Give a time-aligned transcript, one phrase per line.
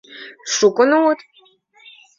[0.53, 1.19] —Шукын улыт?